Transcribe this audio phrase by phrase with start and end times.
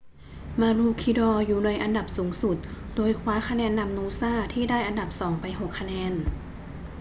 [0.61, 2.57] maroochydore อยู่ในอันดับสูงสุด
[2.95, 6.13] โดยคว้าคะแนนนำ noosa ที่ได้อันดับสองไป 6 คะแนน